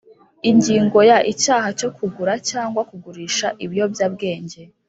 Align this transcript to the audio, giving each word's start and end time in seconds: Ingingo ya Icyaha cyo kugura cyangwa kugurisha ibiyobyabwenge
Ingingo 0.49 0.97
ya 1.09 1.17
Icyaha 1.31 1.69
cyo 1.79 1.89
kugura 1.97 2.33
cyangwa 2.49 2.81
kugurisha 2.89 3.47
ibiyobyabwenge 3.63 4.61